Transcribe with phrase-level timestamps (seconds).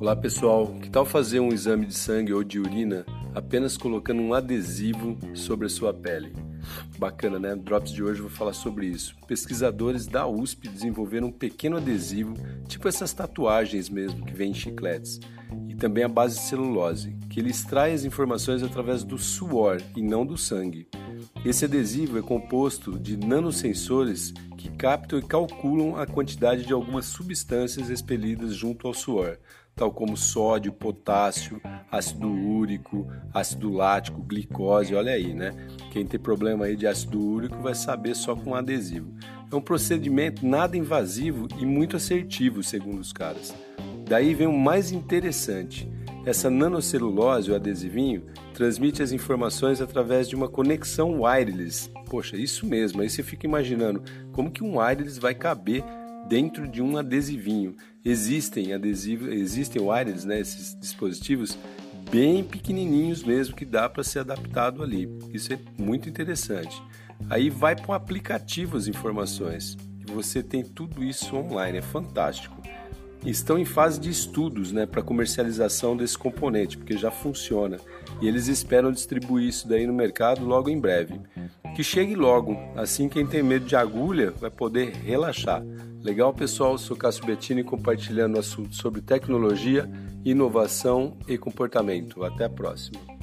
[0.00, 4.32] Olá pessoal, que tal fazer um exame de sangue ou de urina apenas colocando um
[4.32, 6.32] adesivo sobre a sua pele?
[6.96, 7.56] Bacana, né?
[7.56, 9.16] Drops de hoje eu vou falar sobre isso.
[9.26, 12.34] Pesquisadores da USP desenvolveram um pequeno adesivo,
[12.68, 15.18] tipo essas tatuagens mesmo que vem em chicletes,
[15.78, 20.26] também a base de celulose, que ele extrai as informações através do suor e não
[20.26, 20.88] do sangue.
[21.44, 27.88] Esse adesivo é composto de nanosensores que captam e calculam a quantidade de algumas substâncias
[27.88, 29.38] expelidas junto ao suor,
[29.74, 35.52] tal como sódio, potássio, ácido úrico, ácido lático, glicose, olha aí, né?
[35.92, 39.14] Quem tem problema aí de ácido úrico vai saber só com adesivo.
[39.50, 43.54] É um procedimento nada invasivo e muito assertivo, segundo os caras.
[44.08, 45.86] Daí vem o mais interessante.
[46.24, 51.90] Essa nanocelulose, o adesivinho, transmite as informações através de uma conexão wireless.
[52.06, 53.02] Poxa, isso mesmo.
[53.02, 55.84] Aí você fica imaginando como que um wireless vai caber
[56.28, 57.76] dentro de um adesivinho.
[58.04, 61.58] Existem adesivos, existem wireless, né, esses dispositivos
[62.10, 65.08] bem pequenininhos mesmo que dá para ser adaptado ali.
[65.32, 66.82] Isso é muito interessante.
[67.28, 69.76] Aí vai para o aplicativo as informações.
[70.06, 72.56] Você tem tudo isso online, é fantástico.
[73.24, 77.78] Estão em fase de estudos né, para comercialização desse componente, porque já funciona.
[78.20, 81.20] E eles esperam distribuir isso daí no mercado logo em breve.
[81.74, 85.62] Que chegue logo, assim quem tem medo de agulha vai poder relaxar.
[86.02, 86.78] Legal, pessoal?
[86.78, 89.90] Sou Cássio Bettini compartilhando assuntos sobre tecnologia,
[90.24, 92.24] inovação e comportamento.
[92.24, 93.17] Até a próxima.